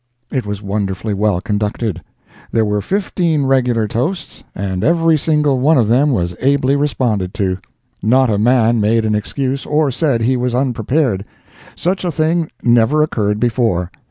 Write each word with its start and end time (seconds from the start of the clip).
It 0.31 0.47
was 0.47 0.63
wonderfully 0.63 1.13
well 1.13 1.41
conducted. 1.41 2.01
There 2.51 2.65
were 2.65 2.81
fifteen 2.81 3.43
regular 3.45 3.87
toasts, 3.87 4.43
and 4.55 4.83
every 4.83 5.15
single 5.15 5.59
one 5.59 5.77
of 5.77 5.87
them 5.89 6.09
was 6.09 6.35
ably 6.41 6.75
responded 6.75 7.35
to. 7.35 7.59
Not 8.01 8.27
a 8.27 8.39
man 8.39 8.81
made 8.81 9.05
an 9.05 9.13
excuse 9.13 9.63
or 9.63 9.91
said 9.91 10.23
he 10.23 10.37
was 10.37 10.55
unprepared. 10.55 11.23
Such 11.75 12.03
a 12.03 12.11
thing 12.11 12.49
never 12.63 13.03
occurred 13.03 13.39
before. 13.39 13.91